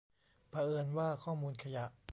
[0.49, 1.85] เผอิญว่าข้อมูลขยะ